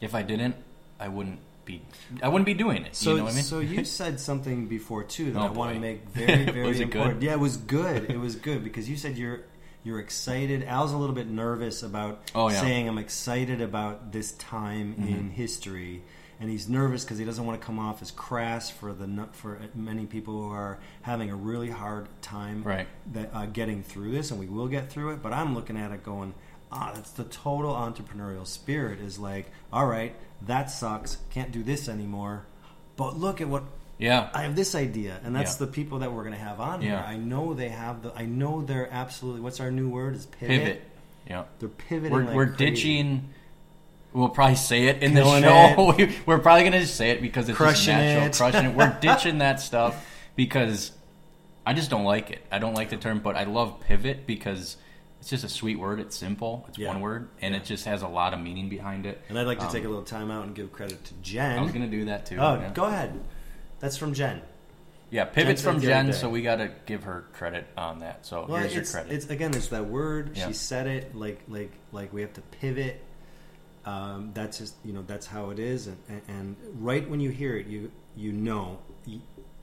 if 0.01 0.13
I 0.13 0.23
didn't, 0.23 0.57
I 0.99 1.07
wouldn't 1.07 1.39
be. 1.65 1.83
I 2.21 2.29
wouldn't 2.29 2.47
be 2.47 2.55
doing 2.55 2.85
it. 2.85 2.97
so 2.97 3.11
you 3.13 3.17
know 3.19 3.25
what 3.25 3.33
I 3.33 3.37
mean? 3.37 3.45
so 3.45 3.61
you 3.61 3.85
said 4.01 4.19
something 4.19 4.67
before 4.67 5.05
too 5.05 5.31
that 5.33 5.39
Oh, 5.41 5.47
I 5.47 5.51
want 5.51 5.75
to 5.75 5.81
make 5.81 6.09
very 6.13 6.47
very 6.47 6.71
it 6.71 6.73
good? 6.75 6.81
important 6.83 7.23
yeah 7.23 7.35
it 7.35 7.41
was 7.41 7.57
good 7.59 8.11
it 8.11 8.19
was 8.19 8.35
good 8.35 8.65
because 8.65 8.89
you 8.91 8.97
said 8.97 9.17
you're 9.17 9.43
you're 9.85 10.01
excited 10.01 10.65
Al's 10.65 10.93
a 10.93 10.97
little 10.97 11.15
bit 11.15 11.29
nervous 11.29 11.83
about 11.83 12.21
Oh, 12.35 12.49
yeah. 12.49 12.57
Mm-hmm. 12.57 12.67
saying 12.67 12.89
I'm 12.89 12.99
excited 12.99 13.61
about 13.61 14.13
this 14.13 14.33
time 14.33 14.95
in 14.99 15.31
history 15.31 16.03
and 16.41 16.49
he's 16.51 16.69
nervous 16.69 17.05
because 17.05 17.19
he 17.19 17.25
doesn't 17.25 17.45
want 17.45 17.61
to 17.61 17.67
come 17.67 17.79
off 17.79 18.01
as 18.03 18.11
crass 18.13 18.71
for 18.71 18.93
the 18.93 19.29
for 19.33 19.59
many 19.75 20.07
people 20.07 20.35
who 20.35 20.51
are 20.53 20.79
having 21.03 21.31
a 21.31 21.35
really 21.37 21.71
hard 21.71 22.07
time 22.23 22.63
Right. 22.63 22.87
that 23.13 23.31
uh, 23.35 23.47
getting 23.47 23.83
through 23.83 24.13
this, 24.13 24.31
and 24.31 24.39
we 24.39 24.47
will 24.47 24.69
get 24.69 24.89
through 24.89 25.15
it. 25.15 25.23
But 25.23 25.33
I'm 25.33 25.55
looking 25.57 25.77
at 25.77 25.91
it 25.91 26.05
going, 26.05 26.35
ah, 26.71 26.93
that's 26.95 27.11
the 27.11 27.25
total 27.25 27.75
entrepreneurial 27.75 28.47
spirit. 28.47 29.01
Is 29.01 29.19
like, 29.19 29.51
all 29.73 29.87
right, 29.87 30.15
that 30.43 30.71
sucks, 30.71 31.19
can't 31.31 31.51
do 31.51 31.65
this 31.65 31.89
anymore, 31.89 32.47
but 32.97 33.19
look 33.19 33.41
at 33.41 33.49
what 33.49 33.65
yeah, 33.99 34.29
I 34.33 34.43
have 34.43 34.55
this 34.57 34.75
idea, 34.75 35.21
and 35.25 35.35
that's 35.35 35.55
Yeah. 35.61 35.67
the 35.67 35.73
people 35.73 35.99
that 36.01 36.13
we're 36.13 36.23
going 36.23 36.35
to 36.35 36.41
have 36.41 36.61
on 36.61 36.81
here. 36.83 37.03
I 37.05 37.17
know 37.17 37.55
they 37.55 37.69
have 37.69 38.03
the. 38.03 38.13
I 38.15 38.27
know 38.27 38.63
they're 38.63 38.89
absolutely. 38.93 39.41
What's 39.41 39.61
our 39.61 39.71
new 39.71 39.89
word? 39.89 40.15
Is 40.15 40.27
pivot. 40.27 40.49
pivot. 40.65 40.83
Yeah, 41.29 41.45
They're 41.59 41.69
pivoting. 41.69 42.13
we're 42.13 42.25
like 42.25 42.35
we're 42.35 42.47
ditching. 42.47 43.29
We'll 44.15 44.31
probably 44.31 44.57
say 44.57 44.85
it 44.87 45.03
in 45.03 45.13
Killing 45.13 45.43
the 45.43 45.75
show. 45.75 45.93
We, 45.99 46.17
we're 46.25 46.39
probably 46.39 46.63
going 46.63 46.73
to 46.73 46.81
just 46.81 46.97
say 46.97 47.11
it 47.11 47.21
because 47.21 47.49
it's 47.51 47.57
Crushing 47.59 47.95
just 47.95 48.05
natural. 48.05 48.27
it. 48.27 48.37
Crushing 48.53 48.71
it. 48.71 48.75
We're 48.77 48.99
ditching 49.03 49.39
that 49.39 49.61
stuff 49.61 50.07
because 50.35 50.93
I 51.67 51.75
just 51.75 51.91
don't 51.91 52.05
like 52.05 52.31
it. 52.31 52.43
I 52.51 52.59
don't 52.59 52.73
like 52.73 52.89
the 52.89 52.97
term, 52.97 53.19
but 53.19 53.37
I 53.37 53.45
love 53.45 53.81
pivot 53.81 54.27
because 54.27 54.79
it's 55.21 55.29
just 55.29 55.45
a 55.45 55.49
sweet 55.51 55.79
word. 55.79 56.01
It's 56.01 56.17
simple. 56.17 56.65
It's 56.71 56.79
Yeah. 56.79 56.89
one 56.89 57.01
word, 57.03 57.29
and 57.43 57.55
it 57.55 57.65
just 57.65 57.85
has 57.85 58.01
a 58.01 58.09
lot 58.09 58.33
of 58.33 58.41
meaning 58.41 58.71
behind 58.71 59.05
it. 59.05 59.21
And 59.29 59.39
I'd 59.39 59.47
like 59.47 59.59
to 59.59 59.67
Um, 59.67 59.73
take 59.73 59.85
a 59.85 59.89
little 59.89 60.03
time 60.05 60.31
out 60.31 60.47
and 60.47 60.55
give 60.55 60.73
credit 60.73 61.05
to 61.05 61.15
Jen. 61.21 61.59
I 61.59 61.63
was 61.63 61.73
going 61.73 61.85
to 61.89 61.95
do 61.95 62.07
that 62.07 62.25
too. 62.25 62.39
oh, 62.39 62.55
yeah. 62.55 62.71
go 62.73 62.85
ahead. 62.85 63.21
That's 63.81 63.97
from 63.97 64.15
Jen. 64.15 64.43
Yeah, 65.11 65.25
pivot's 65.25 65.63
Jen 65.63 65.73
from 65.73 65.81
said 65.81 65.89
the 65.89 65.95
other 65.95 66.13
Jen, 66.13 66.21
so 66.21 66.29
we 66.29 66.43
got 66.43 66.57
to 66.57 66.71
give 66.85 67.05
her 67.05 67.25
credit 67.33 67.67
on 67.77 68.01
that. 68.01 68.27
So 68.27 68.45
Well, 68.47 68.61
here's 68.61 68.75
your 68.75 68.83
it's, 68.83 68.93
credit. 68.93 69.13
it's 69.13 69.27
again, 69.27 69.55
it's 69.55 69.69
that 69.69 69.87
word. 69.87 70.37
Yeah. 70.37 70.49
She 70.49 70.53
said 70.53 70.87
it 70.87 71.15
like 71.15 71.41
like 71.49 71.73
like 71.93 72.13
we 72.13 72.21
have 72.21 72.35
to 72.35 72.43
pivot. 72.43 73.03
Um, 73.87 74.33
that's 74.35 74.59
just 74.59 74.75
you 74.85 74.93
know 74.93 75.03
that's 75.07 75.27
how 75.27 75.51
it 75.51 75.59
is, 75.59 75.87
and, 75.87 75.97
and, 76.09 76.23
and 76.29 76.57
right 76.75 77.09
when 77.09 77.21
you 77.21 77.31
hear 77.31 77.57
it, 77.57 77.67
you 77.67 77.91
you 78.17 78.33
know, 78.33 78.81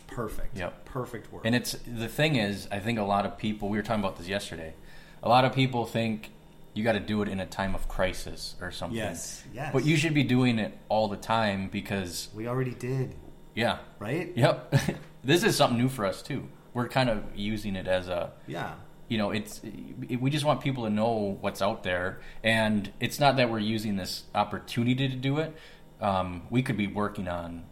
perfect. 0.07 0.57
Yep. 0.57 0.85
perfect 0.85 1.31
word. 1.31 1.41
And 1.45 1.53
it's 1.53 1.75
the 1.85 2.07
thing 2.07 2.37
is, 2.37 2.67
I 2.71 2.79
think 2.79 2.97
a 2.97 3.03
lot 3.03 3.25
of 3.25 3.37
people. 3.37 3.69
We 3.69 3.77
were 3.77 3.83
talking 3.83 4.03
about 4.03 4.17
this 4.17 4.27
yesterday. 4.27 4.73
A 5.21 5.29
lot 5.29 5.45
of 5.45 5.53
people 5.53 5.85
think 5.85 6.31
you 6.73 6.83
got 6.83 6.93
to 6.93 6.99
do 6.99 7.21
it 7.21 7.27
in 7.27 7.39
a 7.39 7.45
time 7.45 7.73
of 7.75 7.87
crisis 7.87 8.55
or 8.61 8.71
something. 8.71 8.97
yes, 8.97 9.43
yes. 9.53 9.71
But 9.71 9.85
you 9.85 9.95
should 9.95 10.13
be 10.13 10.23
doing 10.23 10.59
it 10.59 10.77
all 10.89 11.07
the 11.07 11.17
time 11.17 11.69
because, 11.69 12.29
we 12.33 12.47
already 12.47 12.73
did, 12.73 13.15
yeah, 13.55 13.77
right? 13.99 14.31
yep. 14.35 14.73
this 15.23 15.43
is 15.43 15.55
something 15.55 15.77
new 15.79 15.89
for 15.89 16.05
us 16.05 16.21
too. 16.21 16.47
We're 16.73 16.87
kind 16.89 17.09
of 17.09 17.23
using 17.35 17.75
it 17.75 17.87
as 17.87 18.07
a, 18.09 18.33
Yeah, 18.47 18.73
you 19.07 19.17
know, 19.17 19.31
it's 19.31 19.61
it, 19.63 20.19
we 20.21 20.29
just 20.29 20.43
want 20.45 20.61
people 20.61 20.83
to 20.83 20.89
know 20.89 21.37
what's 21.41 21.61
out 21.61 21.83
there, 21.83 22.19
and 22.43 22.91
it's 22.99 23.19
not 23.19 23.37
that 23.37 23.49
we're 23.49 23.59
using 23.59 23.95
this 23.95 24.23
opportunity 24.35 25.07
to 25.07 25.15
do 25.15 25.37
it. 25.39 25.55
Um, 26.01 26.43
we 26.49 26.61
could 26.61 26.75
be 26.77 26.87
working 26.87 27.27
on 27.29 27.63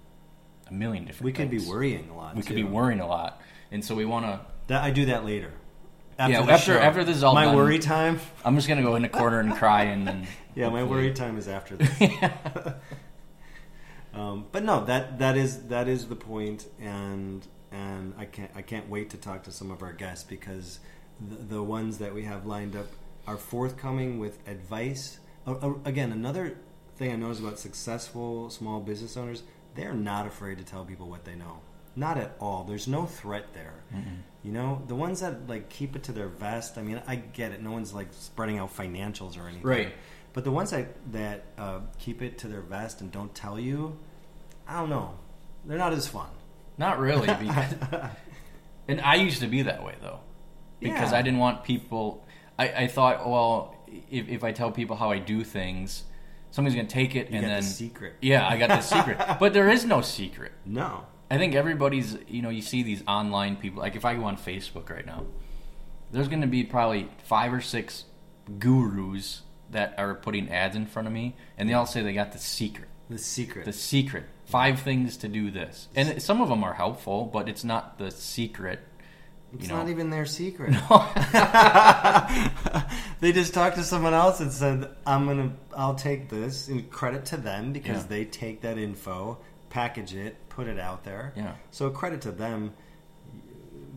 a 0.70 0.74
million 0.74 1.04
different. 1.06 1.25
we 1.25 1.34
could 1.34 1.50
be 1.50 1.60
worrying 1.60 2.10
a 2.10 2.16
lot. 2.16 2.36
We 2.36 2.42
could 2.44 2.56
be 2.56 2.63
worrying 2.63 3.02
a 3.02 3.08
lot, 3.08 3.42
and 3.72 3.84
so 3.84 3.94
we 3.96 4.06
want 4.06 4.25
to. 4.25 4.40
That 4.68 4.82
I 4.84 4.92
do 4.92 5.06
that 5.08 5.25
later. 5.25 5.52
Yeah, 6.18 6.44
the 6.46 6.54
after- 6.54 6.74
show. 6.75 6.80
after 6.80 7.04
this 7.04 7.18
is 7.18 7.24
all 7.24 7.34
my 7.34 7.46
done. 7.46 7.56
worry 7.58 7.80
time. 7.80 8.20
I'm 8.46 8.56
just 8.56 8.68
gonna 8.70 8.84
go 8.84 8.96
in 8.96 9.02
the 9.02 9.10
corner 9.10 9.40
and 9.40 9.54
cry, 9.56 9.84
and 9.86 10.08
then 10.08 10.28
Yeah, 10.56 10.70
my 10.70 10.84
worry 10.84 11.12
time 11.12 11.38
is 11.38 11.48
after 11.50 11.75
this. 11.78 11.90
Um, 14.13 14.46
but 14.51 14.63
no, 14.63 14.86
that 14.86 15.20
that 15.20 15.38
is 15.38 15.63
that 15.63 15.88
is 15.88 16.08
the 16.08 16.15
point, 16.15 16.67
and 16.79 17.46
and 17.72 18.13
I 18.17 18.25
can't 18.25 18.51
I 18.55 18.62
can't 18.62 18.89
wait 18.89 19.10
to 19.12 19.17
talk 19.17 19.43
to 19.43 19.51
some 19.51 19.72
of 19.72 19.82
our 19.82 19.93
guests 19.93 20.24
because 20.24 20.79
the, 21.20 21.55
the 21.55 21.63
ones 21.63 21.98
that 21.98 22.13
we 22.13 22.24
have 22.24 22.46
lined 22.46 22.75
up 22.75 22.88
are 23.27 23.38
forthcoming 23.38 24.20
with 24.20 24.38
advice. 24.48 25.20
Uh, 25.48 25.53
uh, 25.53 25.74
again, 25.86 26.12
another 26.12 26.58
thing 26.98 27.12
I 27.12 27.15
notice 27.15 27.39
about 27.39 27.60
successful 27.60 28.50
small 28.50 28.79
business 28.79 29.17
owners, 29.17 29.43
they're 29.75 29.93
not 29.93 30.27
afraid 30.27 30.58
to 30.60 30.63
tell 30.63 30.86
people 30.86 31.10
what 31.10 31.25
they 31.25 31.36
know. 31.36 31.60
Not 31.96 32.17
at 32.17 32.36
all. 32.39 32.63
There's 32.63 32.88
no 32.88 33.05
threat 33.05 33.53
there. 33.53 33.84
You 34.43 34.51
know, 34.51 34.82
the 34.88 34.96
ones 34.96 35.22
that 35.22 35.48
like 35.48 35.70
keep 35.70 35.96
it 35.96 36.03
to 36.03 36.12
their 36.12 36.27
vest. 36.27 36.77
I 36.77 36.82
mean, 36.82 37.01
I 37.08 37.15
get 37.15 37.51
it. 37.51 37.62
No 37.62 37.72
one's 37.72 37.93
like 37.93 38.08
spreading 38.12 38.58
out 38.58 38.75
financials 38.75 39.38
or 39.38 39.48
anything. 39.48 39.63
Right. 39.63 39.93
But 40.34 40.44
the 40.44 40.52
ones 40.52 40.72
that 40.72 40.88
that 41.12 41.44
uh, 41.58 41.80
keep 42.00 42.22
it 42.22 42.38
to 42.40 42.48
their 42.48 42.62
vest 42.62 43.02
and 43.02 43.12
don't 43.12 43.34
tell 43.36 43.60
you, 43.60 43.98
I 44.68 44.80
don't 44.80 44.90
know. 44.90 45.13
They're 45.66 45.78
not 45.78 45.94
as 45.94 46.08
fun. 46.08 46.30
Not 46.78 47.00
really, 47.00 47.28
because, 47.40 47.74
and 48.88 49.00
I 49.02 49.16
used 49.16 49.42
to 49.42 49.48
be 49.48 49.62
that 49.63 49.84
way 49.84 49.96
though, 50.02 50.20
because 50.80 51.12
Yeah. 51.12 51.18
I 51.20 51.22
didn't 51.22 51.40
want 51.40 51.63
people. 51.63 52.25
I, 52.58 52.68
I 52.70 52.88
thought, 52.88 53.30
well, 53.30 53.75
if, 54.10 54.28
if 54.28 54.44
I 54.44 54.52
tell 54.52 54.72
people 54.72 54.96
how 54.96 55.12
I 55.12 55.20
do 55.20 55.44
things, 55.44 56.04
somebody's 56.52 56.75
gonna 56.75 56.88
take 56.88 57.16
it 57.16 57.30
You 57.30 57.38
and 57.38 57.46
then 57.46 57.62
the 57.62 57.68
secret. 57.68 58.16
yeah, 58.22 58.48
I 58.48 58.58
got 58.58 58.70
the 58.70 58.82
secret. 58.82 59.20
But 59.40 59.54
there 59.54 59.70
is 59.70 59.86
no 59.86 60.02
secret. 60.02 60.52
No. 60.66 61.06
I 61.32 61.38
think 61.38 61.56
everybody's, 61.56 62.18
you 62.28 62.42
know, 62.42 62.50
you 62.50 62.62
see 62.62 62.84
these 62.84 63.04
online 63.08 63.56
people. 63.56 63.82
Like 63.82 63.96
if 63.96 64.06
I 64.06 64.13
go 64.16 64.24
on 64.25 64.38
Facebook 64.38 64.90
right 64.90 65.06
now, 65.06 65.25
there's 66.12 66.28
going 66.28 66.42
to 66.42 66.48
be 66.48 66.63
probably 66.63 67.10
five 67.24 67.52
or 67.54 67.62
six 67.62 68.06
gurus 68.60 69.42
that 69.74 69.96
are 69.98 70.15
putting 70.15 70.50
ads 70.50 70.75
in 70.75 70.86
front 70.88 71.08
of 71.08 71.13
me, 71.13 71.36
and 71.58 71.70
they 71.70 71.74
all 71.74 71.86
say 71.86 72.01
they 72.01 72.13
got 72.13 72.32
the 72.32 72.39
secret. 72.39 72.88
The 73.10 73.18
secret. 73.18 73.65
The 73.65 73.74
secret. 73.74 74.25
Five 74.46 74.82
things 74.82 75.18
to 75.18 75.27
do 75.27 75.51
this. 75.51 75.88
And 75.96 76.22
some 76.22 76.42
of 76.42 76.50
them 76.50 76.63
are 76.63 76.74
helpful, 76.74 77.25
but 77.25 77.50
it's 77.50 77.63
not 77.63 77.98
the 77.98 78.12
secret. 78.12 78.80
it's 79.53 79.68
know. 79.68 79.77
not 79.77 79.89
even 79.89 80.10
their 80.10 80.25
secret. 80.25 80.72
they 83.20 83.32
just 83.32 83.53
talked 83.53 83.77
to 83.77 83.84
someone 83.84 84.13
else 84.13 84.39
and 84.39 84.51
said, 84.51 84.89
"I'm 85.06 85.25
gonna, 85.27 85.53
I'll 85.75 85.96
take 85.96 86.30
this." 86.30 86.68
And 86.68 86.89
credit 86.89 87.25
to 87.25 87.38
them 87.38 87.74
because 87.74 88.03
Yeah. 88.03 88.10
they 88.10 88.25
take 88.25 88.62
that 88.62 88.77
info, 88.77 89.38
package 89.70 90.15
it, 90.15 90.50
put 90.50 90.68
it 90.68 90.80
out 90.80 91.03
there. 91.03 91.34
Yeah. 91.36 91.53
So 91.72 91.89
credit 91.89 92.22
to 92.22 92.32
them. 92.32 92.74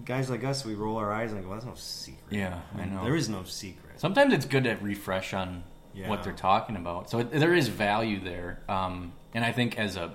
Guys 0.04 0.30
like 0.30 0.44
us, 0.44 0.64
we 0.64 0.74
roll 0.74 0.98
our 0.98 1.12
eyes 1.12 1.32
and 1.32 1.42
go, 1.44 1.52
"That's 1.52 1.64
no 1.64 1.74
secret." 1.74 2.22
Yeah, 2.30 2.60
I 2.76 2.84
know. 2.84 3.04
There 3.04 3.16
is 3.16 3.28
no 3.28 3.44
secret. 3.44 3.85
Sometimes 3.96 4.32
it's 4.32 4.44
good 4.46 4.64
to 4.64 4.74
refresh 4.76 5.32
on 5.34 5.64
Yeah. 5.94 6.08
what 6.08 6.22
they're 6.22 6.32
talking 6.32 6.76
about. 6.76 7.08
So 7.10 7.20
it, 7.20 7.30
there 7.30 7.54
is 7.54 7.68
value 7.68 8.20
there, 8.20 8.60
um, 8.68 9.12
and 9.34 9.44
I 9.44 9.52
think 9.52 9.78
as 9.78 9.96
a 9.96 10.12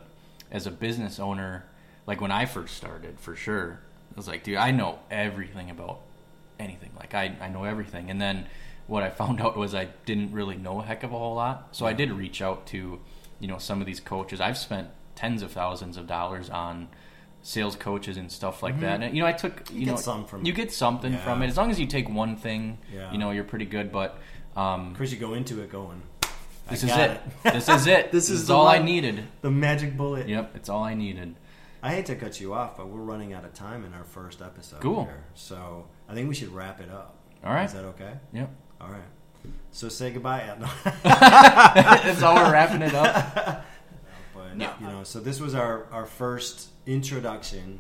as 0.52 0.68
a 0.68 0.72
business 0.72 1.20
owner, 1.20 1.66
like 2.06 2.20
when 2.22 2.32
I 2.32 2.46
first 2.46 2.76
started, 2.78 3.20
for 3.20 3.36
sure, 3.36 3.80
I 4.12 4.16
was 4.16 4.28
like, 4.28 4.44
dude, 4.44 4.58
I 4.58 4.72
know 4.72 5.00
everything 5.10 5.70
about 5.70 6.02
anything. 6.60 6.92
Like 7.00 7.14
I 7.16 7.36
I 7.42 7.48
know 7.50 7.64
everything, 7.64 8.10
and 8.12 8.22
then 8.22 8.46
what 8.88 9.02
I 9.04 9.10
found 9.10 9.42
out 9.42 9.58
was 9.58 9.74
I 9.74 9.86
didn't 10.06 10.32
really 10.34 10.56
know 10.58 10.82
a 10.82 10.84
heck 10.84 11.04
of 11.04 11.12
a 11.14 11.18
whole 11.18 11.36
lot. 11.36 11.70
So 11.72 11.86
I 11.86 11.94
did 11.94 12.12
reach 12.12 12.42
out 12.42 12.68
to 12.68 13.00
you 13.40 13.48
know 13.48 13.58
some 13.58 13.80
of 13.82 13.88
these 13.88 14.00
coaches. 14.00 14.40
I've 14.40 14.58
spent 14.58 14.90
tens 15.16 15.42
of 15.42 15.52
thousands 15.52 15.98
of 15.98 16.06
dollars 16.08 16.50
on 16.50 16.90
sales 17.44 17.76
coaches 17.76 18.18
and 18.18 18.32
stuff 18.32 18.62
like 18.64 18.80
that. 18.82 19.02
And 19.02 19.16
you 19.16 19.22
know, 19.24 19.28
I 19.28 19.34
took 19.34 19.70
you, 19.72 19.78
Mm-hmm. 19.78 19.80
get 19.86 19.88
know 19.92 19.96
some 19.98 20.26
from 20.26 20.46
you 20.46 20.54
get 20.54 20.72
something 20.72 21.18
from 21.20 21.42
it 21.42 21.48
as 21.48 21.58
long 21.58 21.72
as 21.72 21.80
you 21.80 21.88
take 21.88 22.10
one 22.10 22.36
thing. 22.36 22.78
Yeah. 22.94 23.12
You 23.12 23.18
know, 23.18 23.32
you're 23.32 23.44
pretty 23.44 23.66
good. 23.66 23.92
But 23.92 24.20
um, 24.56 24.92
Of 24.92 24.98
course, 24.98 25.12
you 25.12 25.18
go 25.18 25.34
into 25.34 25.62
it 25.62 25.72
going, 25.72 26.02
this 26.70 26.84
is 26.84 26.90
got 26.90 27.10
it. 27.12 27.22
this 27.44 27.68
is 27.70 27.88
it. 27.88 28.12
This 28.12 28.28
This, 28.28 28.30
is 28.30 28.44
is 28.44 28.50
all 28.50 28.68
I 28.68 28.80
needed. 28.80 29.24
the 29.42 29.52
magic 29.52 29.98
bullet. 29.98 30.28
Yep, 30.30 30.56
it's 30.56 30.70
all 30.70 30.84
I 30.84 30.94
needed. 30.94 31.36
I 31.84 31.96
hate 31.96 32.06
to 32.08 32.16
cut 32.16 32.40
you 32.40 32.54
off, 32.54 32.78
but 32.78 32.90
we're 32.90 33.02
running 33.02 33.34
out 33.34 33.44
of 33.44 33.54
time 33.54 33.84
in 33.86 33.94
our 33.96 34.04
first 34.04 34.42
episode. 34.42 34.82
Cool. 34.82 35.06
Here. 35.06 35.24
So 35.34 35.88
I 36.08 36.14
think 36.14 36.30
we 36.30 36.36
should 36.36 36.50
wrap 36.54 36.80
it 36.80 36.92
up. 36.92 37.16
All 37.44 37.54
right. 37.54 37.66
Is 37.66 37.74
that 37.74 37.86
okay? 37.86 38.14
Yep. 38.34 38.50
All 38.80 38.90
right. 38.90 39.02
So 39.72 39.90
say 39.90 40.12
goodbye. 40.12 40.44
No. 40.60 40.68
That's 41.04 42.20
how 42.22 42.36
we're 42.36 42.52
wrapping 42.52 42.84
it 42.84 42.94
up. 42.94 43.66
But 44.52 44.80
No. 44.80 44.88
you 44.88 44.88
know, 44.88 45.04
so 45.04 45.20
this 45.20 45.40
was 45.40 45.56
our 45.56 45.86
our 45.92 46.06
first 46.06 46.70
introduction 46.86 47.80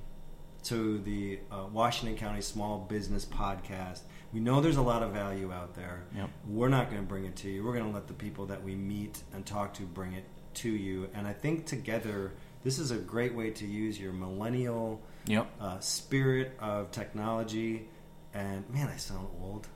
to 0.64 1.00
the 1.00 1.40
uh, 1.52 1.66
Washington 1.72 2.18
County 2.18 2.42
Small 2.42 2.80
Business 2.80 3.26
Podcast. 3.26 4.02
We 4.34 4.40
know 4.40 4.62
there's 4.62 4.78
a 4.78 4.82
lot 4.82 5.02
of 5.04 5.12
value 5.12 5.52
out 5.52 5.74
there. 5.76 6.04
Yep. 6.16 6.30
We're 6.48 6.70
not 6.70 6.90
going 6.90 7.02
to 7.02 7.08
bring 7.08 7.26
it 7.26 7.36
to 7.38 7.50
you. 7.50 7.64
We're 7.64 7.74
going 7.74 7.86
to 7.90 7.92
let 7.94 8.08
the 8.08 8.14
people 8.14 8.46
that 8.48 8.64
we 8.64 8.76
meet 8.76 9.22
and 9.34 9.46
talk 9.46 9.74
to 9.76 9.84
bring 9.84 10.14
it 10.14 10.24
to 10.56 10.70
you. 10.70 11.10
And 11.14 11.26
I 11.28 11.34
think 11.34 11.66
together, 11.66 12.34
this 12.64 12.78
is 12.80 12.92
a 12.92 12.98
great 12.98 13.34
way 13.36 13.50
to 13.52 13.66
use 13.66 14.00
your 14.00 14.14
millennial 14.14 15.02
Yep. 15.26 15.48
uh, 15.60 15.80
spirit 15.80 16.56
of 16.60 16.92
technology. 16.92 17.88
And 18.34 18.68
man, 18.70 18.88
I 18.88 18.98
sound 18.98 19.28
old. 19.42 19.68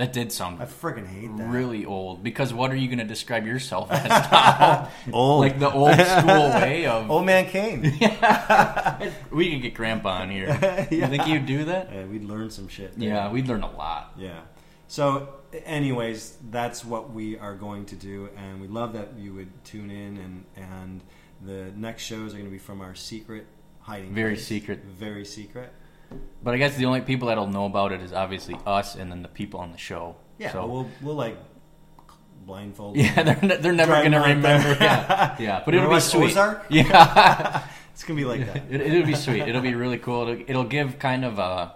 That 0.00 0.14
did 0.14 0.32
sound 0.32 0.62
I 0.62 0.64
freaking 0.64 1.06
hate 1.06 1.36
that. 1.36 1.46
really 1.50 1.84
old 1.84 2.22
because 2.22 2.54
what 2.54 2.70
are 2.72 2.74
you 2.74 2.88
going 2.88 3.00
to 3.00 3.04
describe 3.04 3.46
yourself 3.46 3.92
as 3.92 4.08
now? 4.08 4.88
Old. 5.12 5.40
Like 5.42 5.58
the 5.58 5.70
old 5.70 5.94
school 6.00 6.48
way 6.54 6.86
of. 6.86 7.10
Old 7.10 7.26
man 7.26 7.44
Kane. 7.44 7.82
we 9.30 9.52
could 9.52 9.60
get 9.60 9.74
Grandpa 9.74 10.22
on 10.22 10.30
here. 10.30 10.46
Yeah. 10.48 10.86
You 10.90 11.06
think 11.06 11.24
he'd 11.24 11.44
do 11.44 11.64
that? 11.66 11.92
Yeah, 11.92 12.06
we'd 12.06 12.24
learn 12.24 12.48
some 12.48 12.66
shit. 12.68 12.98
there. 12.98 13.08
Yeah, 13.10 13.30
we'd 13.30 13.46
learn 13.46 13.62
a 13.62 13.70
lot. 13.70 14.14
Yeah. 14.16 14.40
So, 14.88 15.28
anyways, 15.66 16.38
that's 16.50 16.82
what 16.82 17.12
we 17.12 17.38
are 17.38 17.54
going 17.54 17.84
to 17.86 17.94
do, 17.96 18.30
and 18.38 18.58
we 18.62 18.68
love 18.68 18.94
that 18.94 19.18
you 19.18 19.34
would 19.34 19.50
tune 19.66 19.90
in. 19.90 20.16
And 20.16 20.44
and 20.56 21.00
the 21.44 21.72
next 21.76 22.04
shows 22.04 22.32
are 22.32 22.38
going 22.38 22.48
to 22.48 22.50
be 22.50 22.58
from 22.58 22.80
our 22.80 22.94
secret 22.94 23.44
hiding. 23.80 24.14
Very 24.14 24.34
place. 24.34 24.46
secret. 24.46 24.82
Very 24.84 25.26
secret. 25.26 25.74
But 26.42 26.54
I 26.54 26.56
guess 26.56 26.76
the 26.76 26.86
only 26.86 27.02
people 27.02 27.28
that'll 27.28 27.46
know 27.48 27.66
about 27.66 27.92
it 27.92 28.00
is 28.00 28.12
obviously 28.12 28.56
us 28.66 28.94
and 28.94 29.10
then 29.10 29.22
the 29.22 29.28
people 29.28 29.60
on 29.60 29.72
the 29.72 29.78
show. 29.78 30.16
Yeah. 30.38 30.52
So 30.52 30.66
We'll 30.66 30.90
we'll 31.02 31.14
like 31.14 31.36
blindfold. 32.46 32.96
yeah, 32.98 33.22
they're 33.22 33.38
ne- 33.42 33.56
they're 33.56 33.72
never 33.72 33.92
going 33.92 34.12
to 34.12 34.18
out 34.18 34.26
remember. 34.28 34.76
Yeah, 34.80 35.36
yeah. 35.40 35.62
But 35.64 35.74
it'll 35.74 35.90
be 35.90 36.00
sweet. 36.00 36.30
Ozark? 36.30 36.66
Yeah. 36.70 37.62
It's 37.92 38.04
gonna 38.04 38.16
be 38.16 38.24
like 38.24 38.46
that. 38.46 38.62
it, 38.70 38.80
it'll 38.80 39.06
be 39.06 39.14
sweet. 39.14 39.42
It'll 39.42 39.60
be 39.60 39.74
really 39.74 39.98
cool. 39.98 40.26
It'll, 40.26 40.44
it'll 40.48 40.64
give 40.64 40.98
kind 40.98 41.22
of 41.22 41.38
a, 41.38 41.74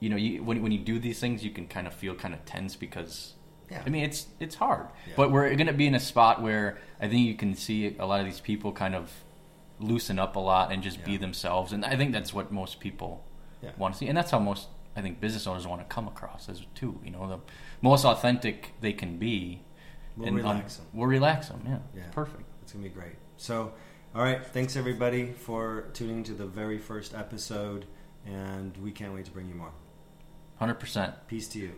you 0.00 0.10
know, 0.10 0.16
you, 0.16 0.42
when 0.44 0.60
when 0.62 0.70
you 0.70 0.78
do 0.78 0.98
these 0.98 1.18
things, 1.18 1.42
you 1.42 1.50
can 1.50 1.66
kind 1.66 1.86
of 1.86 1.94
feel 1.94 2.14
kind 2.14 2.34
of 2.34 2.44
tense 2.44 2.76
because, 2.76 3.32
Yeah. 3.70 3.82
I 3.86 3.88
mean, 3.88 4.04
it's 4.04 4.26
it's 4.38 4.56
hard. 4.56 4.88
Yeah. 5.06 5.14
But 5.16 5.30
we're 5.32 5.54
gonna 5.54 5.72
be 5.72 5.86
in 5.86 5.94
a 5.94 6.00
spot 6.00 6.42
where 6.42 6.76
I 7.00 7.08
think 7.08 7.26
you 7.26 7.34
can 7.36 7.54
see 7.54 7.96
a 7.98 8.04
lot 8.04 8.20
of 8.20 8.26
these 8.26 8.40
people 8.40 8.70
kind 8.72 8.94
of 8.94 9.10
loosen 9.78 10.18
up 10.18 10.36
a 10.36 10.40
lot 10.40 10.72
and 10.72 10.82
just 10.82 11.04
be 11.04 11.16
themselves, 11.16 11.72
and 11.72 11.84
I 11.84 11.96
think 11.96 12.12
that's 12.12 12.32
what 12.34 12.50
most 12.52 12.80
people 12.80 13.24
Yeah. 13.62 13.70
want 13.78 13.94
to 13.94 13.98
see, 13.98 14.08
and 14.08 14.16
that's 14.16 14.30
how 14.30 14.38
most 14.38 14.68
I 14.96 15.00
think 15.02 15.20
business 15.20 15.46
owners 15.46 15.66
want 15.66 15.80
to 15.80 15.86
come 15.94 16.08
across 16.08 16.48
as 16.48 16.64
too. 16.74 17.00
You 17.04 17.10
know, 17.10 17.28
the 17.28 17.38
most 17.82 18.04
authentic 18.04 18.74
they 18.80 18.92
can 18.92 19.18
be. 19.18 19.62
We'll 20.16 20.28
and, 20.28 20.36
relax 20.36 20.76
them. 20.76 20.86
We'll 20.92 21.06
relax 21.06 21.48
them. 21.48 21.62
Yeah. 21.64 21.78
Yeah. 21.94 22.10
Perfect. 22.10 22.42
It's 22.62 22.72
gonna 22.72 22.82
be 22.82 22.90
great. 22.90 23.14
So, 23.36 23.72
all 24.14 24.22
right. 24.22 24.44
Thanks 24.44 24.74
everybody 24.74 25.32
for 25.32 25.90
tuning 25.92 26.24
to 26.24 26.32
the 26.34 26.46
very 26.46 26.78
first 26.78 27.14
episode, 27.14 27.86
and 28.26 28.76
we 28.78 28.90
can't 28.90 29.14
wait 29.14 29.26
to 29.26 29.30
bring 29.30 29.48
you 29.48 29.54
more. 29.54 29.72
Hundred 30.56 30.80
percent. 30.80 31.14
Peace 31.28 31.46
to 31.50 31.60
you. 31.60 31.74